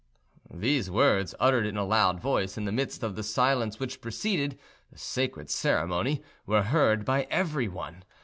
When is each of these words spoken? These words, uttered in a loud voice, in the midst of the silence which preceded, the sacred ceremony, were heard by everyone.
These 0.51 0.89
words, 0.89 1.35
uttered 1.39 1.67
in 1.67 1.77
a 1.77 1.85
loud 1.85 2.19
voice, 2.19 2.57
in 2.57 2.65
the 2.65 2.71
midst 2.71 3.03
of 3.03 3.15
the 3.15 3.21
silence 3.21 3.79
which 3.79 4.01
preceded, 4.01 4.57
the 4.91 4.97
sacred 4.97 5.47
ceremony, 5.51 6.23
were 6.47 6.63
heard 6.63 7.05
by 7.05 7.27
everyone. 7.29 8.03